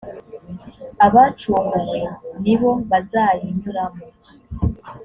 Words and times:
abacunguwe 1.05 1.99
ni 2.43 2.55
bo 2.59 2.71
bazayinyuramo. 2.89 4.03